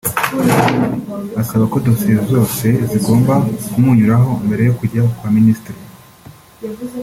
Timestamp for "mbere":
4.45-4.61